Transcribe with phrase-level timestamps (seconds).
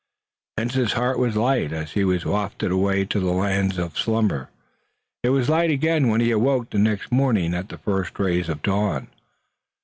[0.57, 4.45] Hence his heart was light as he was wafted away to the land of slumber,
[4.49, 8.49] and it was light again when he awoke the next morning at the first rays
[8.49, 9.09] of dawn.